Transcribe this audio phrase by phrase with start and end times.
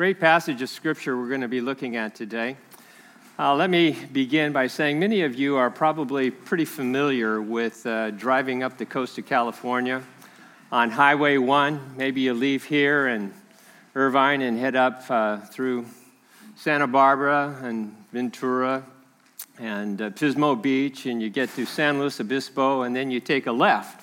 [0.00, 2.56] Great passage of scripture we're going to be looking at today.
[3.38, 8.10] Uh, let me begin by saying many of you are probably pretty familiar with uh,
[8.12, 10.02] driving up the coast of California
[10.72, 11.96] on Highway 1.
[11.98, 13.34] Maybe you leave here in
[13.94, 15.84] Irvine and head up uh, through
[16.56, 18.82] Santa Barbara and Ventura
[19.58, 23.46] and uh, Pismo Beach, and you get to San Luis Obispo, and then you take
[23.46, 24.02] a left.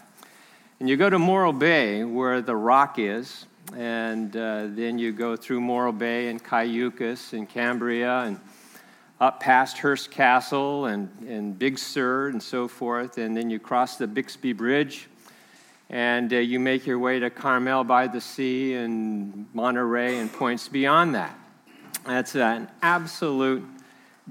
[0.79, 5.35] And you go to Morro Bay, where the rock is, and uh, then you go
[5.35, 8.39] through Morro Bay and Cayucos and Cambria and
[9.19, 13.97] up past Hearst Castle and, and Big Sur and so forth, and then you cross
[13.97, 15.07] the Bixby Bridge
[15.89, 20.67] and uh, you make your way to Carmel by the Sea and Monterey and points
[20.67, 21.37] beyond that.
[22.05, 23.63] That's an absolute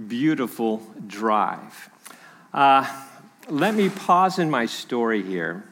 [0.06, 1.90] beautiful drive.
[2.52, 2.86] Uh,
[3.48, 5.64] let me pause in my story here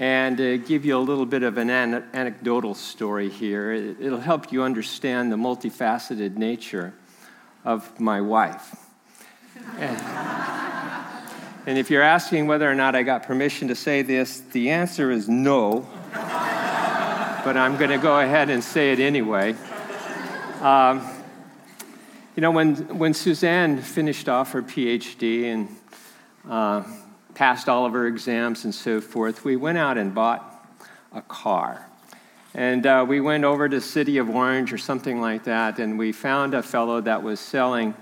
[0.00, 3.70] and uh, give you a little bit of an an- anecdotal story here.
[3.70, 6.94] It, it'll help you understand the multifaceted nature
[7.66, 8.74] of my wife.
[9.76, 10.00] and,
[11.66, 15.10] and if you're asking whether or not I got permission to say this, the answer
[15.10, 15.86] is no.
[16.12, 19.54] but I'm going to go ahead and say it anyway.
[20.62, 21.06] Um,
[22.36, 25.68] you know, when, when Suzanne finished off her PhD and
[26.48, 26.84] uh,
[27.40, 30.62] passed all of her exams and so forth, we went out and bought
[31.10, 31.88] a car.
[32.52, 36.12] And uh, we went over to City of Orange or something like that, and we
[36.12, 37.94] found a fellow that was selling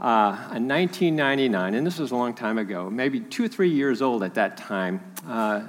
[0.00, 4.00] uh, a 1999, and this was a long time ago, maybe two or three years
[4.00, 5.64] old at that time, uh,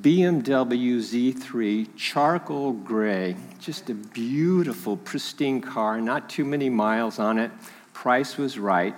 [0.00, 7.50] BMW Z3 charcoal gray, just a beautiful, pristine car, not too many miles on it.
[7.92, 8.94] Price was right.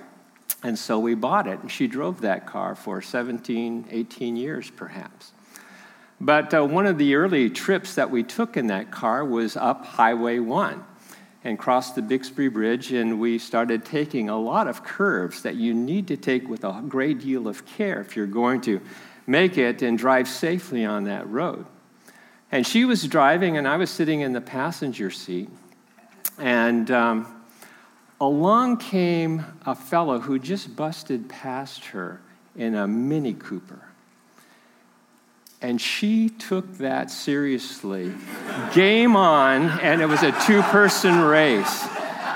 [0.63, 5.33] And so we bought it, and she drove that car for 17, 18 years perhaps.
[6.21, 9.87] But uh, one of the early trips that we took in that car was up
[9.87, 10.85] Highway 1
[11.45, 15.73] and crossed the Bixby Bridge, and we started taking a lot of curves that you
[15.73, 18.83] need to take with a great deal of care if you're going to
[19.27, 21.65] make it and drive safely on that road.
[22.53, 25.49] And she was driving, and I was sitting in the passenger seat.
[26.37, 27.40] And um,
[28.21, 32.21] along came a fellow who just busted past her
[32.55, 33.83] in a Mini Cooper.
[35.63, 38.15] And she took that seriously.
[38.73, 41.87] Game on, and it was a two person race.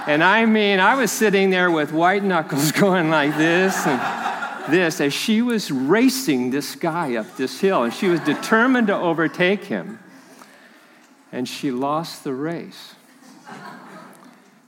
[0.06, 5.00] And I mean, I was sitting there with white knuckles going like this and this
[5.00, 7.84] as she was racing this guy up this hill.
[7.84, 9.98] And she was determined to overtake him.
[11.32, 12.94] And she lost the race.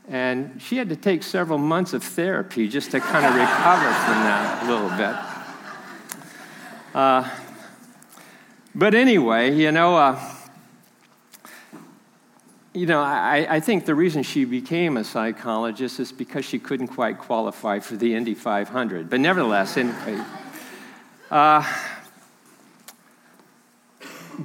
[0.09, 4.15] And she had to take several months of therapy just to kind of recover from
[4.25, 5.37] that a little bit.
[6.95, 7.29] Uh,
[8.75, 10.21] but anyway, you know, uh,
[12.73, 16.89] you know, I, I, think the reason she became a psychologist is because she couldn't
[16.89, 19.09] quite qualify for the Indy 500.
[19.09, 20.23] But nevertheless, anyway,
[21.31, 21.63] uh,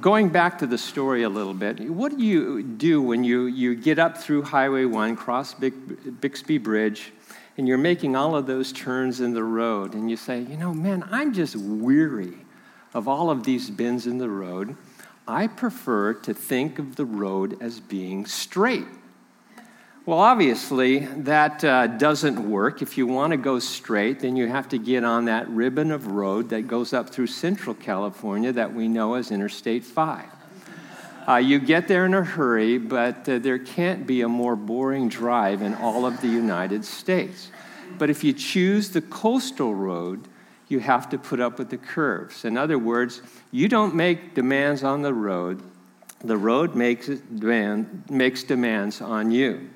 [0.00, 3.74] going back to the story a little bit, what do you do when you, you
[3.74, 7.12] get up through Highway 1, cross Bixby Bridge,
[7.56, 10.72] and you're making all of those turns in the road, and you say, you know,
[10.72, 12.38] man, I'm just weary
[12.94, 14.76] of all of these bends in the road.
[15.26, 18.86] I prefer to think of the road as being straight.
[20.04, 22.82] Well, obviously, that uh, doesn't work.
[22.82, 26.08] If you want to go straight, then you have to get on that ribbon of
[26.08, 30.26] road that goes up through central California that we know as Interstate 5.
[31.28, 35.08] Uh, you get there in a hurry, but uh, there can't be a more boring
[35.08, 37.52] drive in all of the United States.
[37.96, 40.26] But if you choose the coastal road,
[40.66, 42.44] you have to put up with the curves.
[42.44, 45.62] In other words, you don't make demands on the road,
[46.24, 49.70] the road makes, demand, makes demands on you.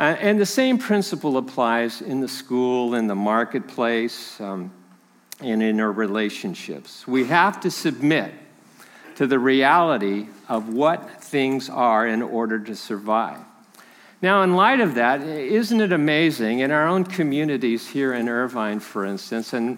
[0.00, 4.72] Uh, and the same principle applies in the school, in the marketplace, um,
[5.40, 7.06] and in our relationships.
[7.06, 8.32] We have to submit
[9.16, 13.40] to the reality of what things are in order to survive.
[14.22, 18.80] Now, in light of that, isn't it amazing in our own communities here in Irvine,
[18.80, 19.76] for instance, and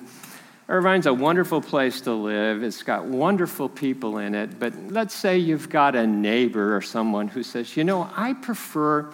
[0.68, 2.62] Irvine's a wonderful place to live.
[2.62, 4.60] It's got wonderful people in it.
[4.60, 9.12] But let's say you've got a neighbor or someone who says, you know, I prefer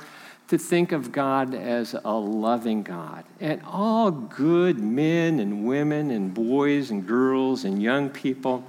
[0.48, 3.24] to think of God as a loving God.
[3.38, 8.64] And all good men and women and boys and girls and young people,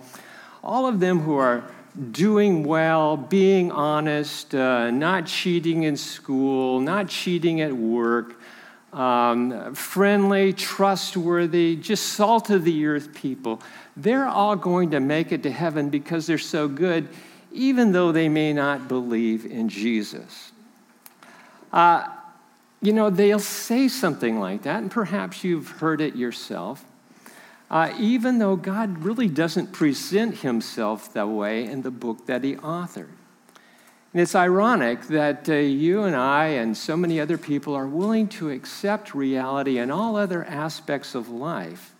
[0.61, 1.63] all of them who are
[2.11, 8.39] doing well, being honest, uh, not cheating in school, not cheating at work,
[8.93, 13.61] um, friendly, trustworthy, just salt of the earth people,
[13.95, 17.07] they're all going to make it to heaven because they're so good,
[17.51, 20.51] even though they may not believe in Jesus.
[21.71, 22.07] Uh,
[22.81, 26.85] you know, they'll say something like that, and perhaps you've heard it yourself.
[27.69, 32.55] Uh, even though God really doesn't present himself that way in the book that he
[32.55, 33.09] authored.
[34.11, 38.27] And it's ironic that uh, you and I and so many other people are willing
[38.29, 41.93] to accept reality and all other aspects of life.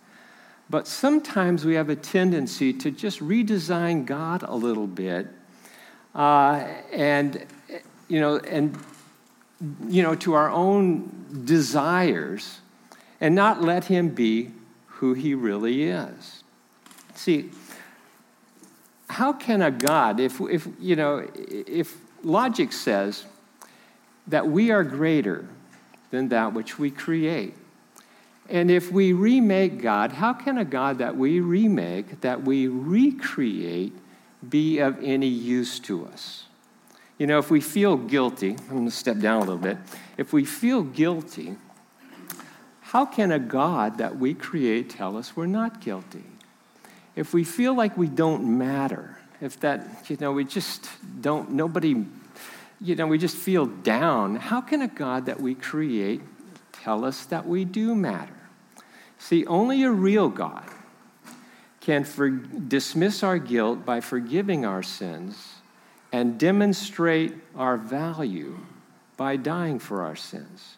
[0.68, 5.28] But sometimes we have a tendency to just redesign God a little bit
[6.16, 7.46] uh, and,
[8.08, 8.76] you know, and,
[9.88, 12.60] you know, to our own desires
[13.20, 14.50] and not let Him be
[14.86, 16.42] who He really is.
[17.14, 17.50] See,
[19.10, 23.26] how can a God, if, if, you know, if logic says
[24.26, 25.46] that we are greater
[26.10, 27.54] than that which we create,
[28.48, 33.92] and if we remake God, how can a God that we remake, that we recreate,
[34.48, 36.46] be of any use to us?
[37.20, 39.76] You know, if we feel guilty, I'm going to step down a little bit.
[40.16, 41.56] If we feel guilty,
[42.80, 46.24] how can a God that we create tell us we're not guilty?
[47.16, 50.88] if we feel like we don't matter, if that, you know, we just
[51.20, 52.06] don't, nobody,
[52.80, 56.22] you know, we just feel down, how can a God that we create
[56.72, 58.32] tell us that we do matter?
[59.18, 60.64] See, only a real God
[61.80, 65.59] can for, dismiss our guilt by forgiving our sins
[66.12, 68.58] and demonstrate our value
[69.16, 70.76] by dying for our sins.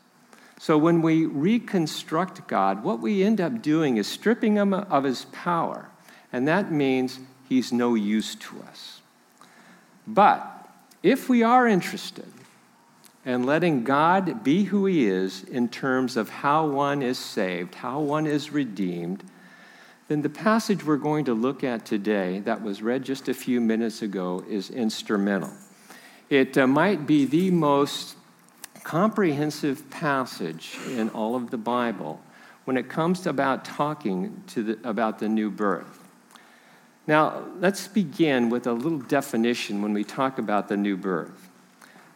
[0.59, 5.25] So when we reconstruct God, what we end up doing is stripping him of his
[5.27, 5.89] power
[6.33, 9.03] and that means he's no use to us.
[10.07, 10.69] But
[11.03, 12.33] if we are interested
[13.25, 18.01] in letting God be who he is in terms of how one is saved, how
[18.01, 19.23] one is redeemed,
[20.09, 23.61] then the passage we're going to look at today, that was read just a few
[23.61, 25.53] minutes ago, is instrumental.
[26.29, 28.17] It uh, might be the most
[28.83, 32.21] comprehensive passage in all of the Bible
[32.65, 35.99] when it comes to about talking to the, about the new birth.
[37.07, 41.49] Now, let's begin with a little definition when we talk about the new birth.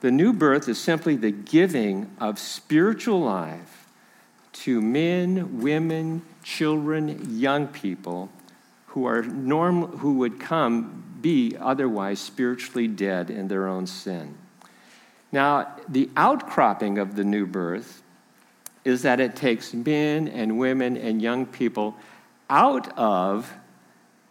[0.00, 3.85] The new birth is simply the giving of spiritual life
[4.62, 8.30] to men, women, children, young people
[8.88, 14.36] who are normal, who would come be otherwise spiritually dead in their own sin.
[15.32, 18.02] Now, the outcropping of the new birth
[18.84, 21.96] is that it takes men and women and young people
[22.48, 23.52] out of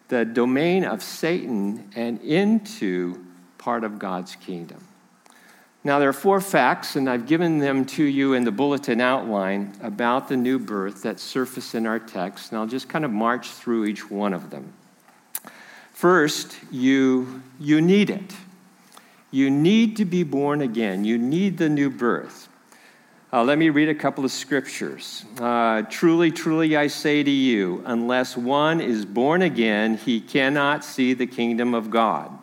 [0.08, 3.26] the domain of Satan and into
[3.58, 4.88] part of God's kingdom.
[5.86, 9.72] Now, there are four facts, and I've given them to you in the bulletin outline
[9.84, 13.50] about the new birth that surface in our text, and I'll just kind of march
[13.50, 14.74] through each one of them.
[15.94, 18.34] First, you, you need it.
[19.30, 21.06] You need to be born again.
[21.06, 22.50] You need the new birth.
[23.32, 25.24] Uh, let me read a couple of scriptures.
[25.40, 31.14] Uh, truly, truly, I say to you, unless one is born again, he cannot see
[31.14, 32.36] the kingdom of God.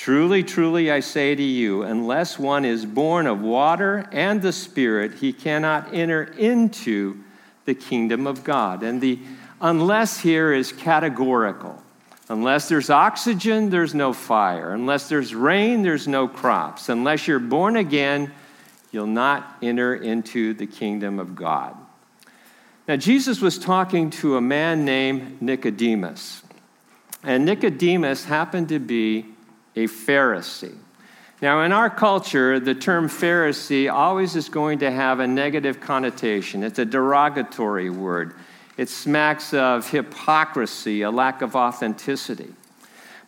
[0.00, 5.16] Truly, truly, I say to you, unless one is born of water and the Spirit,
[5.16, 7.22] he cannot enter into
[7.66, 8.82] the kingdom of God.
[8.82, 9.18] And the
[9.60, 11.82] unless here is categorical.
[12.30, 14.72] Unless there's oxygen, there's no fire.
[14.72, 16.88] Unless there's rain, there's no crops.
[16.88, 18.32] Unless you're born again,
[18.92, 21.76] you'll not enter into the kingdom of God.
[22.88, 26.42] Now, Jesus was talking to a man named Nicodemus.
[27.22, 29.26] And Nicodemus happened to be
[29.76, 30.76] a Pharisee.
[31.42, 36.62] Now, in our culture, the term Pharisee always is going to have a negative connotation.
[36.62, 38.34] It's a derogatory word.
[38.76, 42.54] It smacks of hypocrisy, a lack of authenticity.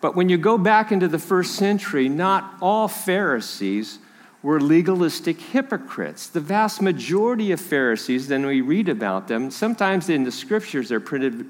[0.03, 3.99] But when you go back into the first century, not all Pharisees
[4.43, 6.27] were legalistic hypocrites.
[6.27, 11.01] The vast majority of Pharisees, then we read about them, sometimes in the scriptures they're
[11.01, 11.47] printed,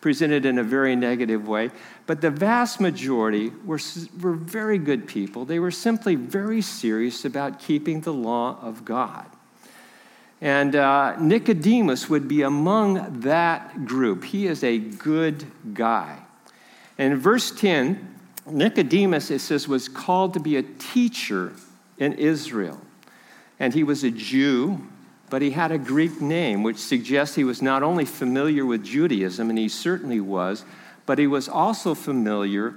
[0.00, 1.70] presented in a very negative way,
[2.06, 3.78] but the vast majority were,
[4.20, 5.44] were very good people.
[5.44, 9.26] They were simply very serious about keeping the law of God.
[10.40, 14.24] And uh, Nicodemus would be among that group.
[14.24, 16.18] He is a good guy.
[16.96, 18.16] And in verse 10,
[18.46, 21.52] Nicodemus, it says, was called to be a teacher
[21.98, 22.80] in Israel.
[23.58, 24.86] And he was a Jew,
[25.30, 29.48] but he had a Greek name, which suggests he was not only familiar with Judaism,
[29.48, 30.64] and he certainly was,
[31.06, 32.74] but he was also familiar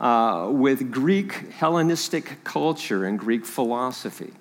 [0.00, 4.32] uh, with Greek Hellenistic culture and Greek philosophy.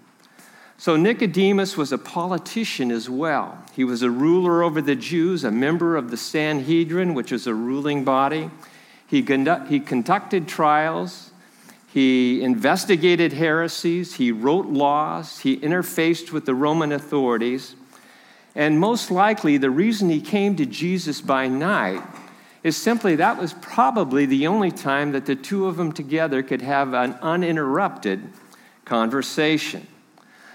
[0.77, 3.63] So Nicodemus was a politician as well.
[3.73, 7.53] He was a ruler over the Jews, a member of the Sanhedrin, which was a
[7.53, 8.49] ruling body.
[9.05, 11.30] He, conduct, he conducted trials.
[11.93, 14.15] He investigated heresies.
[14.15, 15.39] He wrote laws.
[15.39, 17.75] He interfaced with the Roman authorities.
[18.55, 22.01] And most likely, the reason he came to Jesus by night
[22.63, 26.61] is simply that was probably the only time that the two of them together could
[26.61, 28.21] have an uninterrupted
[28.85, 29.85] conversation.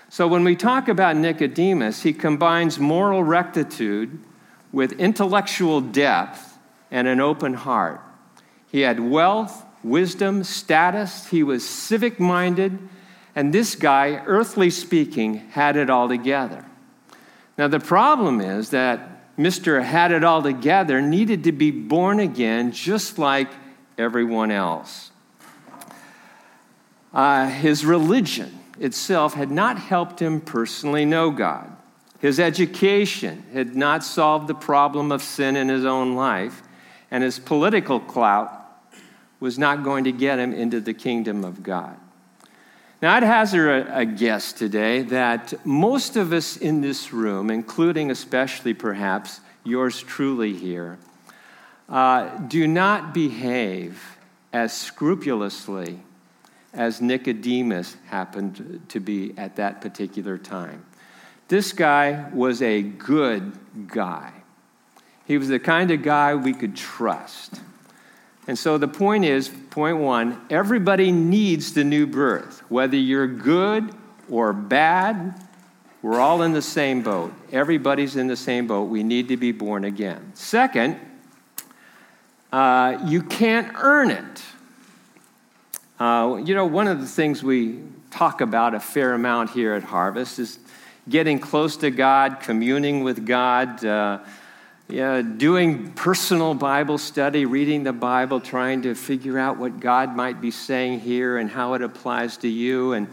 [0.08, 4.20] So when we talk about Nicodemus, he combines moral rectitude
[4.72, 6.58] with intellectual depth
[6.90, 8.00] and an open heart.
[8.70, 12.78] He had wealth, wisdom, status, he was civic minded,
[13.34, 16.64] and this guy, earthly speaking, had it all together.
[17.58, 19.82] Now, the problem is that Mr.
[19.82, 23.48] Had It All Together needed to be born again just like
[23.98, 25.10] everyone else.
[27.12, 31.70] Uh, his religion itself had not helped him personally know God.
[32.18, 36.62] His education had not solved the problem of sin in his own life,
[37.10, 38.55] and his political clout
[39.40, 41.96] was not going to get him into the kingdom of God.
[43.02, 48.10] Now, I'd hazard a, a guess today that most of us in this room, including
[48.10, 50.98] especially perhaps yours truly here,
[51.88, 54.16] uh, do not behave
[54.52, 56.00] as scrupulously
[56.72, 60.84] as Nicodemus happened to be at that particular time.
[61.48, 63.52] This guy was a good
[63.88, 64.32] guy.
[65.26, 67.60] He was the kind of guy we could trust.
[68.46, 72.62] And so the point is point one everybody needs the new birth.
[72.68, 73.92] Whether you're good
[74.30, 75.34] or bad,
[76.02, 77.32] we're all in the same boat.
[77.50, 78.84] Everybody's in the same boat.
[78.84, 80.32] We need to be born again.
[80.34, 81.00] Second,
[82.52, 84.42] uh, you can't earn it.
[85.98, 89.82] Uh, you know, one of the things we talk about a fair amount here at
[89.82, 90.58] Harvest is
[91.08, 93.84] getting close to God, communing with God.
[93.84, 94.18] Uh,
[94.88, 100.40] yeah, doing personal Bible study, reading the Bible, trying to figure out what God might
[100.40, 103.08] be saying here and how it applies to you, and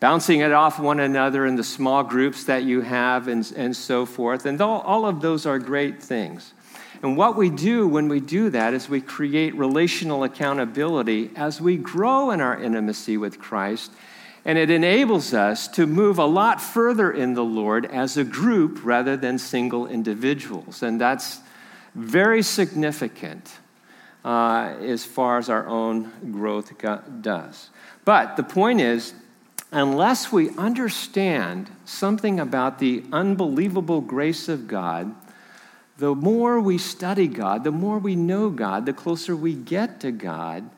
[0.00, 4.06] bouncing it off one another in the small groups that you have, and, and so
[4.06, 4.46] forth.
[4.46, 6.54] And all, all of those are great things.
[7.02, 11.76] And what we do when we do that is we create relational accountability as we
[11.76, 13.92] grow in our intimacy with Christ
[14.44, 18.84] and it enables us to move a lot further in the Lord as a group
[18.84, 20.82] rather than single individuals.
[20.82, 21.40] And that's
[21.94, 23.50] very significant
[24.24, 26.72] uh, as far as our own growth
[27.22, 27.70] does.
[28.04, 29.14] But the point is,
[29.72, 35.14] unless we understand something about the unbelievable grace of God,
[35.96, 40.10] the more we study God, the more we know God, the closer we get to
[40.10, 40.68] God,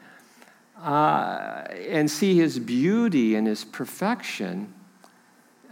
[0.82, 4.72] uh, and see his beauty and his perfection,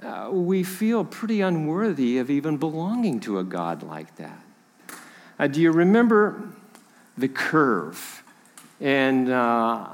[0.02, 4.40] uh, we feel pretty unworthy of even belonging to a God like that.
[5.38, 6.42] Uh, do you remember
[7.16, 8.22] the curve
[8.80, 9.84] in uh,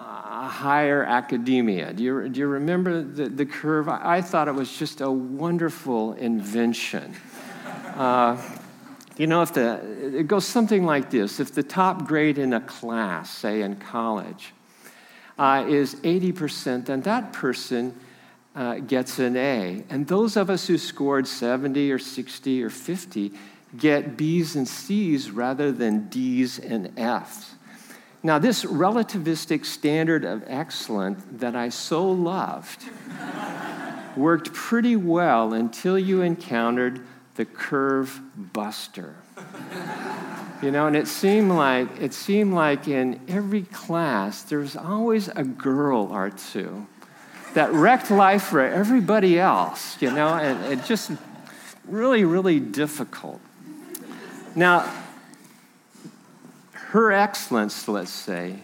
[0.49, 1.93] higher academia?
[1.93, 3.89] Do you, do you remember the, the curve?
[3.89, 7.15] I, I thought it was just a wonderful invention.
[7.95, 8.41] Uh,
[9.17, 12.61] you know, if the, it goes something like this if the top grade in a
[12.61, 14.53] class, say in college,
[15.41, 17.99] uh, is 80%, then that person
[18.55, 19.83] uh, gets an A.
[19.89, 23.33] And those of us who scored 70 or 60 or 50
[23.79, 27.55] get B's and C's rather than D's and F's.
[28.23, 32.85] Now, this relativistic standard of excellence that I so loved
[34.19, 37.01] worked pretty well until you encountered
[37.37, 39.15] the curve buster.
[40.63, 45.29] You know, and it seemed like it seemed like in every class there was always
[45.29, 46.87] a girl or two
[47.55, 51.13] that wrecked life for everybody else, you know, and it just
[51.87, 53.41] really, really difficult.
[54.55, 54.93] Now,
[56.73, 58.57] her excellence, let's say,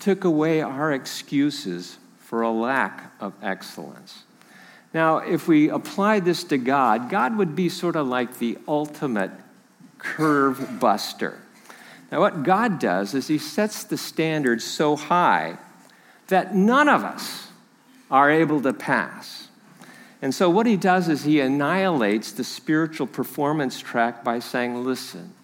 [0.00, 4.24] took away our excuses for a lack of excellence.
[4.92, 9.30] Now, if we apply this to God, God would be sort of like the ultimate
[9.98, 11.38] curve buster.
[12.10, 15.58] Now, what God does is He sets the standard so high
[16.28, 17.48] that none of us
[18.10, 19.48] are able to pass.
[20.22, 25.34] And so, what He does is He annihilates the spiritual performance track by saying, listen,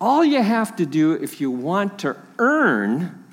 [0.00, 3.24] all you have to do if you want to earn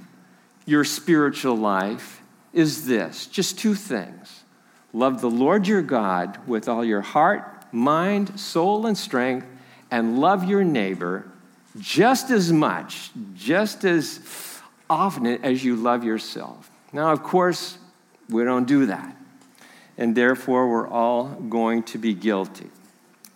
[0.65, 2.21] your spiritual life
[2.53, 4.43] is this just two things
[4.93, 9.47] love the Lord your God with all your heart, mind, soul, and strength
[9.91, 11.29] and love your neighbor
[11.79, 16.71] just as much, just as often as you love yourself.
[16.91, 17.77] Now, of course,
[18.29, 19.15] we don't do that.
[19.97, 22.69] And therefore, we're all going to be guilty.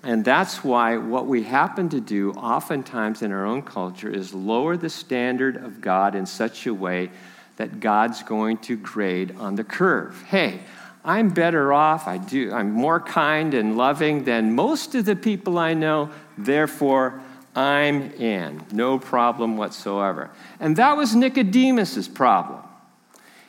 [0.04, 4.78] And that's why what we happen to do oftentimes in our own culture is lower
[4.78, 7.10] the standard of God in such a way
[7.58, 10.22] that God's going to grade on the curve.
[10.28, 10.60] Hey,
[11.06, 15.60] I'm better off, I do, I'm more kind and loving than most of the people
[15.60, 17.22] I know, therefore
[17.56, 18.64] I'm in.
[18.72, 20.32] No problem whatsoever.
[20.60, 22.62] And that was Nicodemus's problem.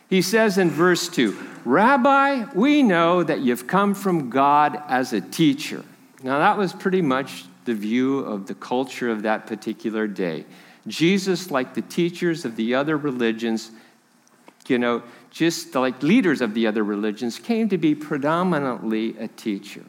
[0.08, 5.20] He says in verse 2, Rabbi, we know that you've come from God as a
[5.20, 5.82] teacher.
[6.22, 10.44] Now, that was pretty much the view of the culture of that particular day.
[10.86, 13.72] Jesus, like the teachers of the other religions,
[14.68, 15.02] you know,
[15.36, 19.84] just like leaders of the other religions, came to be predominantly a teacher.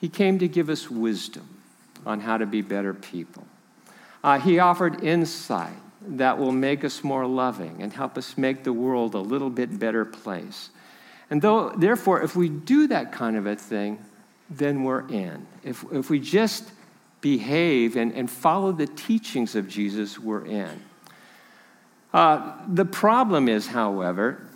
[0.00, 1.48] He came to give us wisdom
[2.06, 3.44] on how to be better people.
[4.22, 5.74] Uh, he offered insight
[6.06, 9.80] that will make us more loving and help us make the world a little bit
[9.80, 10.70] better place.
[11.28, 13.98] And though, therefore, if we do that kind of a thing,
[14.48, 15.44] then we're in.
[15.64, 16.70] If, if we just
[17.20, 20.84] behave and, and follow the teachings of Jesus, we're in.
[22.14, 24.46] Uh, the problem is, however,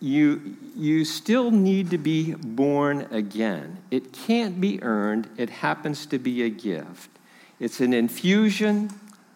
[0.00, 3.78] you, you still need to be born again.
[3.90, 7.10] It can't be earned, it happens to be a gift.
[7.58, 8.90] It's an infusion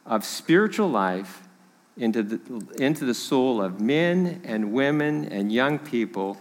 [0.07, 1.43] of spiritual life
[1.97, 6.39] into the, into the soul of men and women and young people,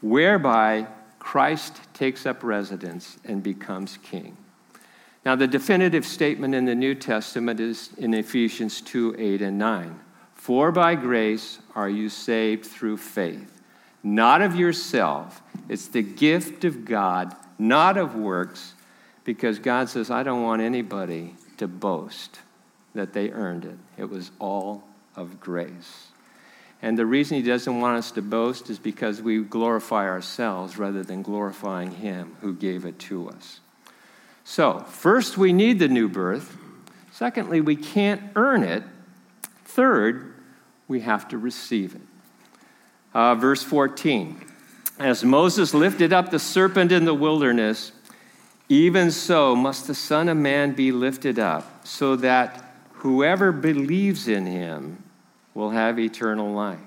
[0.00, 0.86] whereby
[1.18, 4.36] Christ takes up residence and becomes king.
[5.24, 10.00] Now, the definitive statement in the New Testament is in Ephesians 2 8 and 9.
[10.34, 13.53] For by grace are you saved through faith,
[14.04, 15.42] not of yourself.
[15.68, 18.74] It's the gift of God, not of works,
[19.24, 22.38] because God says, I don't want anybody to boast
[22.94, 23.78] that they earned it.
[23.96, 24.84] It was all
[25.16, 26.08] of grace.
[26.82, 31.02] And the reason He doesn't want us to boast is because we glorify ourselves rather
[31.02, 33.60] than glorifying Him who gave it to us.
[34.44, 36.54] So, first, we need the new birth.
[37.10, 38.82] Secondly, we can't earn it.
[39.64, 40.34] Third,
[40.86, 42.02] we have to receive it.
[43.14, 44.44] Uh, verse 14
[44.98, 47.92] As Moses lifted up the serpent in the wilderness,
[48.68, 54.46] even so must the Son of Man be lifted up, so that whoever believes in
[54.46, 55.02] him
[55.54, 56.80] will have eternal life.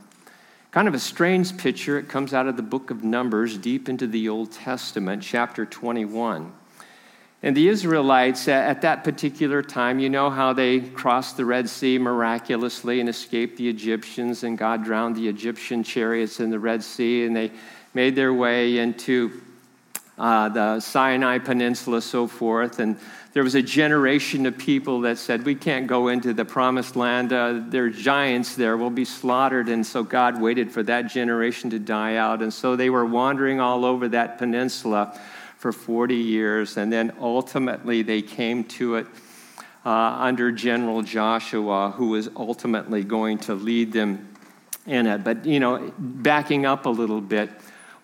[0.71, 1.97] Kind of a strange picture.
[1.97, 6.51] It comes out of the book of Numbers, deep into the Old Testament, chapter 21.
[7.47, 11.97] And the Israelites at that particular time, you know how they crossed the Red Sea
[11.97, 17.23] miraculously and escaped the Egyptians, and God drowned the Egyptian chariots in the Red Sea,
[17.23, 17.53] and they
[17.93, 19.41] made their way into
[20.17, 22.79] uh, the Sinai Peninsula, so forth.
[22.79, 22.97] And
[23.31, 27.31] there was a generation of people that said, We can't go into the promised land.
[27.31, 28.75] Uh, there are giants there.
[28.75, 29.69] We'll be slaughtered.
[29.69, 32.41] And so God waited for that generation to die out.
[32.41, 35.17] And so they were wandering all over that peninsula
[35.67, 39.07] for 40 years, and then ultimately they came to it
[39.85, 44.33] uh, under General Joshua, who was ultimately going to lead them
[44.85, 45.25] in it.
[45.25, 47.49] But, you know, backing up a little bit,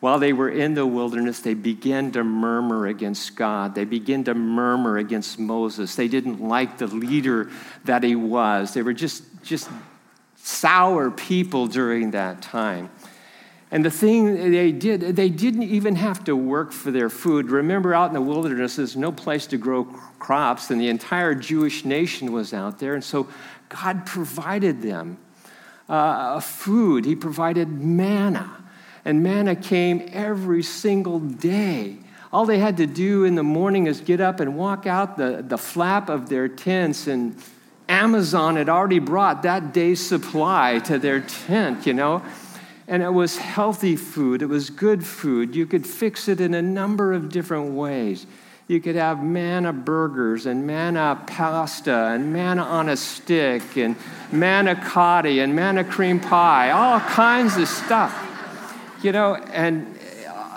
[0.02, 3.76] while they were in the wilderness, they began to murmur against God.
[3.76, 5.96] They began to murmur against Moses.
[5.96, 7.50] They didn't like the leader
[7.86, 8.74] that he was.
[8.74, 9.70] They were just, just
[10.36, 12.90] sour people during that time.
[13.74, 17.50] And the thing they did, they didn't even have to work for their food.
[17.50, 19.86] Remember, out in the wilderness, there's no place to grow
[20.20, 22.94] crops, and the entire Jewish nation was out there.
[22.94, 23.28] And so
[23.70, 25.18] God provided them
[25.90, 28.64] uh, food, He provided manna.
[29.06, 31.98] And manna came every single day.
[32.32, 35.44] All they had to do in the morning is get up and walk out the,
[35.46, 37.36] the flap of their tents, and
[37.90, 42.22] Amazon had already brought that day's supply to their tent, you know.
[42.88, 45.56] And it was healthy food, it was good food.
[45.56, 48.26] You could fix it in a number of different ways.
[48.68, 53.96] You could have manna burgers and manna pasta and manna on a stick and
[54.32, 58.30] manna cotti and manna cream pie, all kinds of stuff.
[59.04, 60.00] You know, and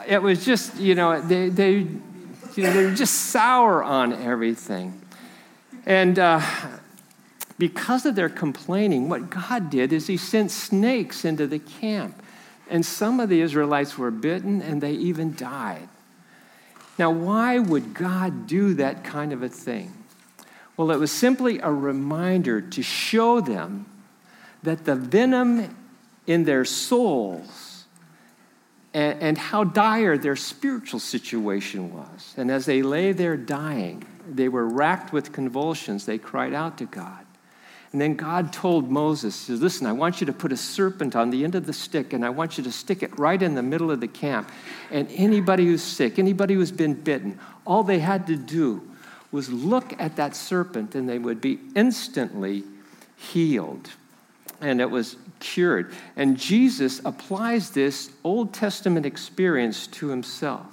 [0.06, 5.00] it was just, you know, they, they, you know, they were just sour on everything.
[5.84, 6.40] And uh,
[7.58, 12.22] because of their complaining, what God did is He sent snakes into the camp.
[12.68, 15.88] And some of the Israelites were bitten and they even died.
[16.98, 19.92] Now, why would God do that kind of a thing?
[20.76, 23.86] Well, it was simply a reminder to show them
[24.62, 25.74] that the venom
[26.26, 27.84] in their souls
[28.92, 32.34] and, and, how dire their spiritual situation was.
[32.38, 36.06] And as they lay there dying, they were racked with convulsions.
[36.06, 37.25] They cried out to God.
[37.96, 41.44] And then God told Moses, Listen, I want you to put a serpent on the
[41.44, 43.90] end of the stick, and I want you to stick it right in the middle
[43.90, 44.52] of the camp.
[44.90, 48.86] And anybody who's sick, anybody who's been bitten, all they had to do
[49.32, 52.64] was look at that serpent, and they would be instantly
[53.16, 53.88] healed.
[54.60, 55.90] And it was cured.
[56.16, 60.66] And Jesus applies this Old Testament experience to himself.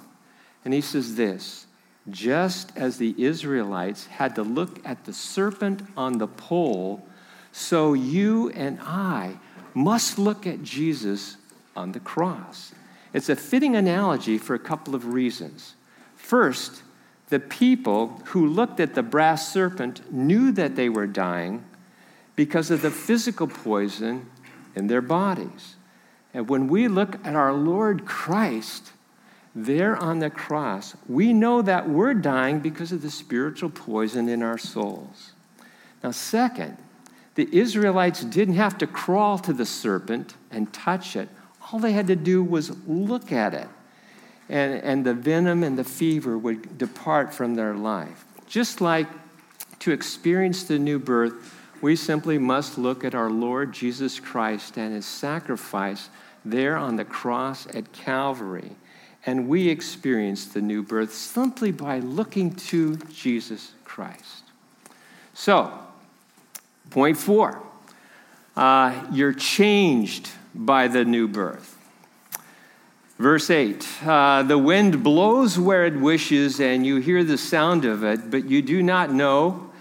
[0.62, 1.66] And he says this
[2.10, 7.02] just as the Israelites had to look at the serpent on the pole
[7.56, 9.36] so you and I
[9.74, 11.36] must look at Jesus
[11.76, 12.72] on the cross.
[13.12, 15.76] It's a fitting analogy for a couple of reasons.
[16.16, 16.82] First,
[17.28, 21.64] the people who looked at the brass serpent knew that they were dying
[22.34, 24.26] because of the physical poison
[24.74, 25.76] in their bodies.
[26.34, 28.90] And when we look at our Lord Christ
[29.54, 34.42] there on the cross, we know that we're dying because of the spiritual poison in
[34.42, 35.34] our souls.
[36.02, 36.78] Now, second,
[37.34, 41.28] the Israelites didn't have to crawl to the serpent and touch it.
[41.72, 43.68] All they had to do was look at it,
[44.48, 48.24] and, and the venom and the fever would depart from their life.
[48.46, 49.08] Just like
[49.80, 54.94] to experience the new birth, we simply must look at our Lord Jesus Christ and
[54.94, 56.08] his sacrifice
[56.44, 58.70] there on the cross at Calvary.
[59.26, 64.44] And we experience the new birth simply by looking to Jesus Christ.
[65.32, 65.83] So,
[66.94, 67.60] Point four
[68.56, 71.76] uh, you're changed by the new birth.
[73.18, 78.04] Verse 8 uh, The wind blows where it wishes, and you hear the sound of
[78.04, 79.72] it, but you do not know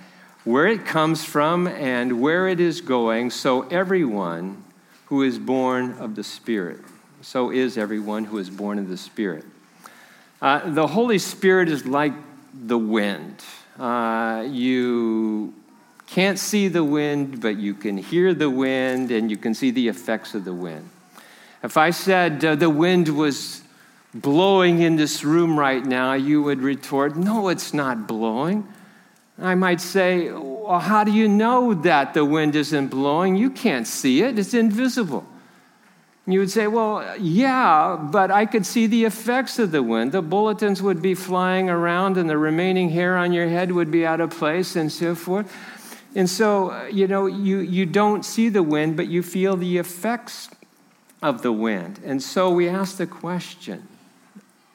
[0.44, 3.30] where it comes from and where it is going.
[3.30, 4.64] So, everyone
[5.06, 6.80] who is born of the Spirit,
[7.22, 9.46] so is everyone who is born of the Spirit.
[10.42, 12.14] Uh, the Holy Spirit is like
[12.56, 13.44] the wind.
[13.78, 15.54] Uh, you
[16.14, 19.88] can't see the wind, but you can hear the wind and you can see the
[19.88, 20.88] effects of the wind.
[21.64, 23.64] If I said uh, the wind was
[24.14, 28.68] blowing in this room right now, you would retort, No, it's not blowing.
[29.40, 33.36] I might say, Well, how do you know that the wind isn't blowing?
[33.36, 35.26] You can't see it, it's invisible.
[36.28, 40.12] You would say, Well, yeah, but I could see the effects of the wind.
[40.12, 44.06] The bulletins would be flying around, and the remaining hair on your head would be
[44.06, 45.52] out of place, and so forth.
[46.16, 49.78] And so, uh, you know, you, you don't see the wind, but you feel the
[49.78, 50.50] effects
[51.22, 52.00] of the wind.
[52.04, 53.88] And so we ask the question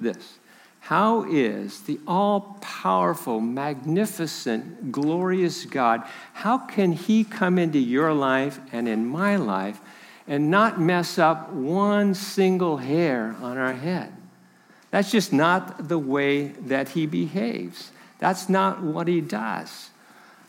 [0.01, 0.39] this
[0.81, 8.59] How is the all powerful, magnificent, glorious God, how can He come into your life
[8.73, 9.81] and in my life
[10.27, 14.13] and not mess up one single hair on our head?
[14.91, 17.93] That's just not the way that He behaves.
[18.19, 19.91] That's not what He does.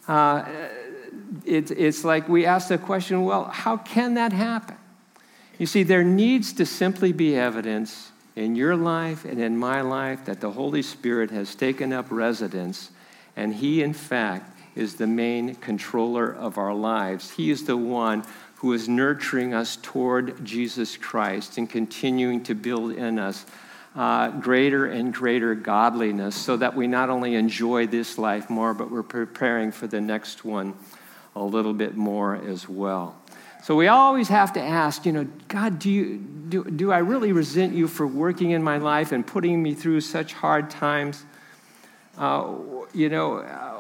[0.10, 0.44] Uh,
[1.46, 4.76] it, it's like we ask the question well, how can that happen?
[5.60, 10.26] You see, there needs to simply be evidence in your life and in my life
[10.26, 12.90] that the Holy Spirit has taken up residence,
[13.36, 17.32] and He, in fact, is the main controller of our lives.
[17.32, 18.24] He is the one
[18.56, 23.46] who is nurturing us toward Jesus Christ and continuing to build in us
[24.00, 28.90] uh, greater and greater godliness so that we not only enjoy this life more, but
[28.90, 30.74] we're preparing for the next one
[31.36, 33.22] a little bit more as well.
[33.62, 37.34] So we always have to ask, you know, God, do, you, do, do I really
[37.34, 41.26] resent you for working in my life and putting me through such hard times?
[42.18, 42.54] Uh,
[42.94, 43.80] you know, uh,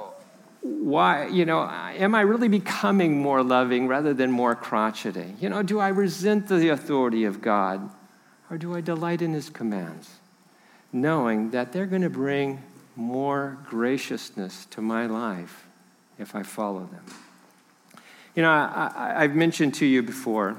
[0.60, 5.34] why, you know, am I really becoming more loving rather than more crotchety?
[5.40, 7.90] You know, do I resent the authority of God?
[8.50, 10.10] Or do I delight in his commands,
[10.92, 12.64] knowing that they're going to bring
[12.96, 15.68] more graciousness to my life
[16.18, 17.06] if I follow them?
[18.36, 20.58] You know, I, have mentioned to you before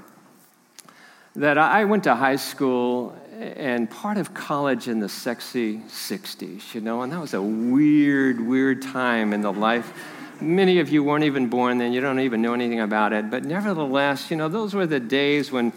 [1.37, 6.81] that I went to high school and part of college in the sexy 60s, you
[6.81, 9.93] know, and that was a weird, weird time in the life.
[10.41, 13.45] Many of you weren't even born then, you don't even know anything about it, but
[13.45, 15.73] nevertheless, you know, those were the days when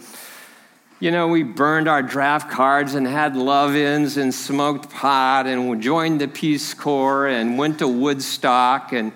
[1.03, 5.81] you know, we burned our draft cards and had love ins and smoked pot and
[5.81, 9.11] joined the Peace Corps and went to Woodstock and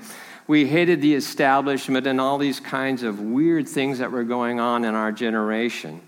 [0.47, 4.84] we hated the establishment and all these kinds of weird things that were going on
[4.84, 6.02] in our generation.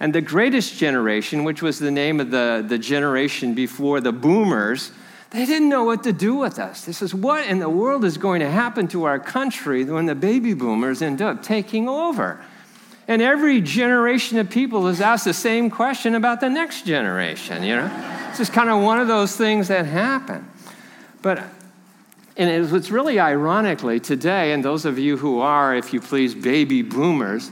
[0.00, 4.92] And the greatest generation, which was the name of the, the generation before the boomers,
[5.28, 6.86] they didn't know what to do with us.
[6.86, 10.14] This is what in the world is going to happen to our country when the
[10.14, 12.42] baby boomers end up taking over?
[13.08, 17.76] And every generation of people is asked the same question about the next generation, you
[17.76, 18.26] know?
[18.28, 20.48] It's just kind of one of those things that happen.
[21.22, 21.42] But
[22.38, 26.82] and it's really ironically today, and those of you who are, if you please, baby
[26.82, 27.50] boomers,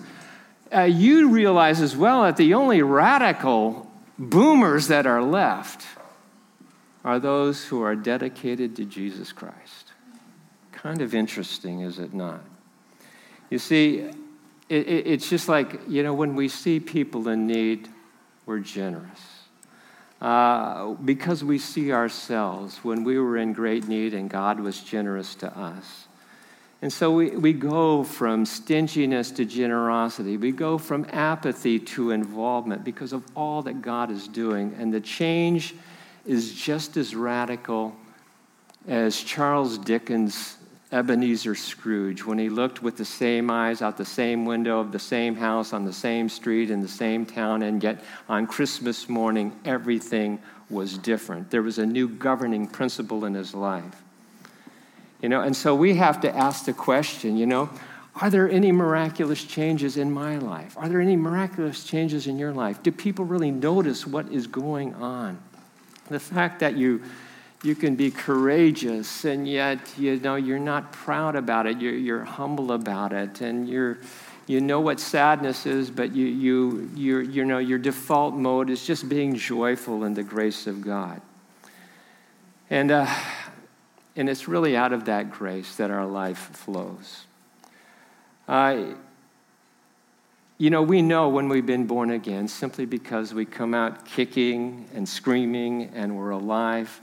[0.72, 5.84] uh, you realize as well that the only radical boomers that are left
[7.04, 9.92] are those who are dedicated to Jesus Christ.
[10.70, 12.40] Kind of interesting, is it not?
[13.50, 14.08] You see,
[14.68, 17.88] it, it, it's just like, you know, when we see people in need,
[18.46, 19.20] we're generous.
[20.20, 25.34] Uh, because we see ourselves when we were in great need and God was generous
[25.36, 26.06] to us.
[26.82, 30.36] And so we, we go from stinginess to generosity.
[30.36, 34.74] We go from apathy to involvement because of all that God is doing.
[34.78, 35.74] And the change
[36.24, 37.96] is just as radical
[38.86, 40.55] as Charles Dickens'
[40.92, 44.98] Ebenezer Scrooge when he looked with the same eyes out the same window of the
[44.98, 49.52] same house on the same street in the same town, and yet on Christmas morning,
[49.64, 50.38] everything
[50.70, 51.50] was different.
[51.50, 54.02] There was a new governing principle in his life.
[55.20, 57.68] You know, and so we have to ask the question, you know,
[58.20, 60.76] are there any miraculous changes in my life?
[60.78, 62.82] Are there any miraculous changes in your life?
[62.82, 65.38] Do people really notice what is going on?
[66.08, 67.02] The fact that you
[67.66, 72.24] you can be courageous and yet you know you're not proud about it you're, you're
[72.24, 73.98] humble about it and you're
[74.46, 78.86] you know what sadness is but you you you you know your default mode is
[78.86, 81.20] just being joyful in the grace of god
[82.70, 83.06] and uh,
[84.14, 87.26] and it's really out of that grace that our life flows
[88.48, 88.94] uh,
[90.58, 94.88] you know, we know when we've been born again simply because we come out kicking
[94.94, 97.02] and screaming and we're alive.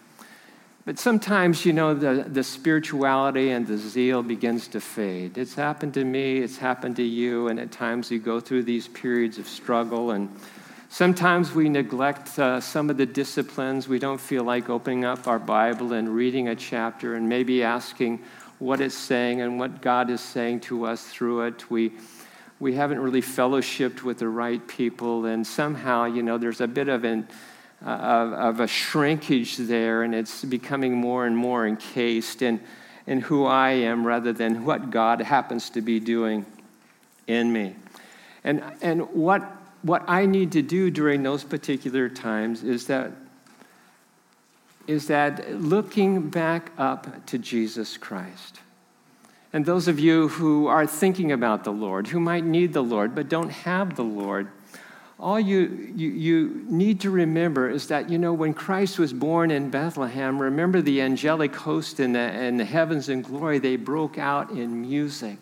[0.86, 5.38] But sometimes, you know, the, the spirituality and the zeal begins to fade.
[5.38, 8.90] It's happened to me, it's happened to you, and at times we go through these
[8.90, 10.12] periods of struggle.
[10.12, 10.30] And
[10.90, 13.88] sometimes we neglect uh, some of the disciplines.
[13.88, 18.20] We don't feel like opening up our Bible and reading a chapter and maybe asking
[18.60, 21.72] what it's saying and what God is saying to us through it.
[21.72, 21.94] We
[22.60, 26.88] we haven't really fellowshipped with the right people, and somehow, you know, there's a bit
[26.88, 27.28] of an
[27.86, 32.62] uh, of, of, a shrinkage there, and it's becoming more and more encased in,
[33.08, 36.46] in who I am rather than what God happens to be doing
[37.28, 37.76] in me.
[38.44, 39.42] And, and what,
[39.82, 43.12] what I need to do during those particular times is that,
[44.88, 48.60] is that looking back up to Jesus Christ.
[49.52, 53.14] And those of you who are thinking about the Lord, who might need the Lord
[53.14, 54.48] but don't have the Lord,
[55.24, 59.52] all you, you, you need to remember is that, you know, when Christ was born
[59.52, 64.18] in Bethlehem, remember the angelic host in the, in the heavens in glory, they broke
[64.18, 65.38] out in music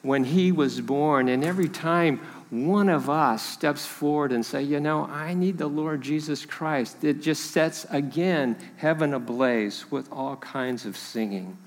[0.00, 1.28] when he was born.
[1.28, 5.66] And every time one of us steps forward and say, you know, I need the
[5.66, 11.58] Lord Jesus Christ, it just sets again heaven ablaze with all kinds of singing.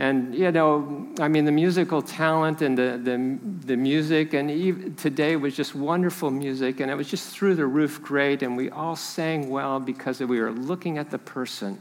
[0.00, 5.34] And, you know, I mean, the musical talent and the, the, the music, and today
[5.34, 8.94] was just wonderful music, and it was just through the roof great, and we all
[8.94, 11.80] sang well because we were looking at the person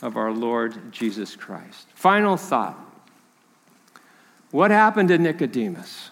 [0.00, 1.88] of our Lord Jesus Christ.
[1.94, 2.78] Final thought
[4.52, 6.10] What happened to Nicodemus?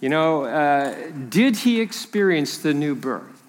[0.00, 0.92] You know, uh,
[1.28, 3.42] did he experience the new birth?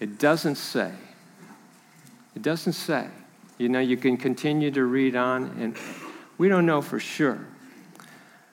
[0.00, 0.92] It doesn't say.
[2.34, 3.08] It doesn't say.
[3.58, 5.76] You know, you can continue to read on, and
[6.38, 7.46] we don't know for sure.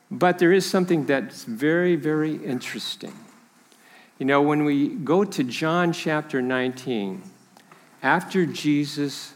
[0.10, 3.14] But there is something that's very, very interesting.
[4.20, 7.24] You know, when we go to John chapter 19,
[8.02, 9.34] after Jesus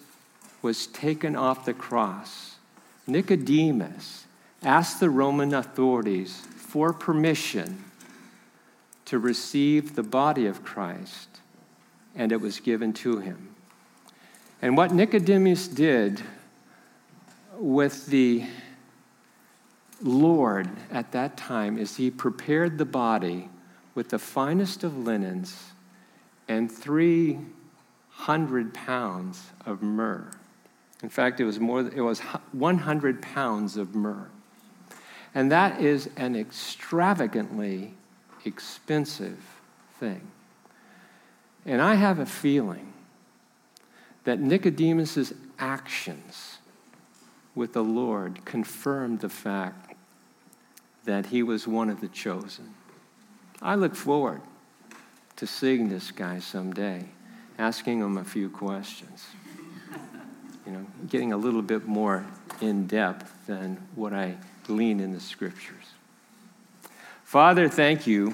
[0.62, 2.56] was taken off the cross,
[3.06, 4.26] Nicodemus
[4.64, 7.84] asked the Roman authorities for permission
[9.06, 11.30] to receive the body of Christ,
[12.16, 13.56] and it was given to him.
[14.62, 16.22] And what Nicodemus did
[17.58, 18.46] with the
[20.02, 23.50] Lord at that time is he prepared the body
[23.96, 25.72] with the finest of linens
[26.48, 30.30] and 300 pounds of myrrh.
[31.04, 34.28] In fact, it was more it was 100 pounds of myrrh.
[35.36, 37.94] And that is an extravagantly
[38.46, 39.38] expensive
[40.00, 40.22] thing.
[41.66, 42.94] And I have a feeling
[44.28, 46.58] that Nicodemus's actions
[47.56, 49.96] with the Lord confirmed the fact
[51.06, 52.74] that he was one of the chosen.
[53.62, 54.42] I look forward
[55.38, 57.06] to seeing this guy someday,
[57.58, 59.28] asking him a few questions.
[60.66, 62.26] You know, getting a little bit more
[62.60, 64.36] in depth than what I
[64.66, 65.94] glean in the scriptures.
[67.24, 68.32] Father, thank you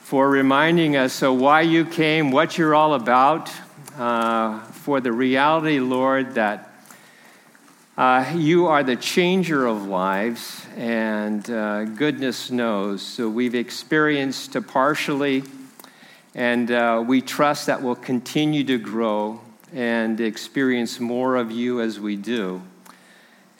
[0.00, 3.52] for reminding us of why you came, what you're all about
[3.96, 6.70] uh, for the reality, Lord, that
[7.96, 13.02] uh, you are the changer of lives, and uh, goodness knows.
[13.02, 15.44] So we've experienced partially,
[16.34, 19.40] and uh, we trust that we'll continue to grow
[19.72, 22.62] and experience more of you as we do.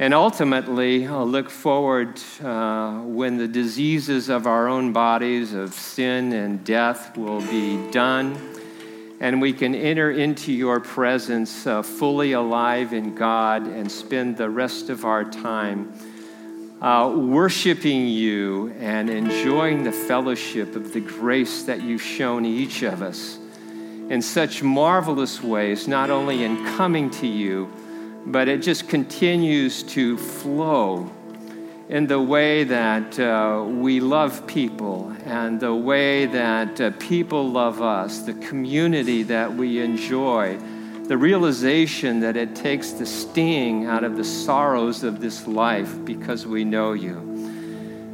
[0.01, 6.33] And ultimately, I'll look forward uh, when the diseases of our own bodies, of sin
[6.33, 8.54] and death, will be done
[9.25, 14.51] and we can enter into your presence uh, fully alive in God and spend the
[14.51, 15.95] rest of our time
[16.83, 23.01] uh, worshiping you and enjoying the fellowship of the grace that you've shown each of
[23.01, 23.39] us
[24.11, 27.73] in such marvelous ways, not only in coming to you,
[28.27, 31.11] but it just continues to flow
[31.89, 37.83] in the way that uh, we love people and the way that uh, people love
[37.83, 40.59] us, the community that we enjoy,
[41.05, 46.47] the realization that it takes the sting out of the sorrows of this life because
[46.47, 47.19] we know you.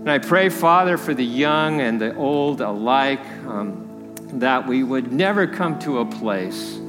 [0.01, 3.87] And I pray, Father, for the young and the old alike, um,
[4.33, 6.80] that we would never come to a place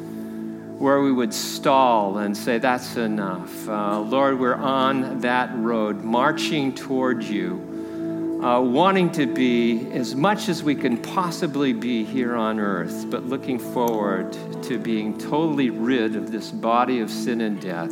[0.82, 3.70] where we would stall and say, That's enough.
[3.70, 10.50] Uh, Lord, we're on that road, marching toward you, uh, wanting to be as much
[10.50, 16.16] as we can possibly be here on earth, but looking forward to being totally rid
[16.16, 17.92] of this body of sin and death.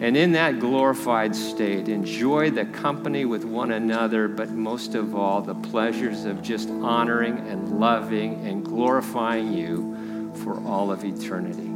[0.00, 5.42] And in that glorified state, enjoy the company with one another, but most of all,
[5.42, 11.75] the pleasures of just honoring and loving and glorifying you for all of eternity.